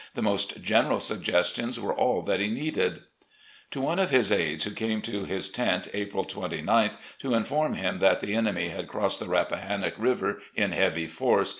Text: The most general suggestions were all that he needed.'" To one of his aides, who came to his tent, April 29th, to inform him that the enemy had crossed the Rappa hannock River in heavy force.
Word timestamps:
The 0.15 0.23
most 0.23 0.63
general 0.63 0.99
suggestions 0.99 1.79
were 1.79 1.93
all 1.93 2.23
that 2.23 2.39
he 2.39 2.47
needed.'" 2.47 3.03
To 3.69 3.81
one 3.81 3.99
of 3.99 4.09
his 4.09 4.31
aides, 4.31 4.63
who 4.63 4.71
came 4.71 4.99
to 5.03 5.25
his 5.25 5.47
tent, 5.49 5.89
April 5.93 6.25
29th, 6.25 6.97
to 7.19 7.35
inform 7.35 7.75
him 7.75 7.99
that 7.99 8.19
the 8.19 8.33
enemy 8.33 8.69
had 8.69 8.87
crossed 8.87 9.19
the 9.19 9.27
Rappa 9.27 9.57
hannock 9.59 9.93
River 9.99 10.39
in 10.55 10.71
heavy 10.71 11.05
force. 11.05 11.49